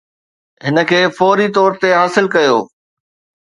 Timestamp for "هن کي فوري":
0.65-1.47